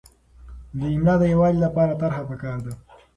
د 0.79 0.81
املاء 0.95 1.17
د 1.21 1.23
یووالي 1.33 1.59
لپاره 1.65 1.97
طرحه 2.01 2.23
پکار 2.29 2.57
ده. 2.65 2.73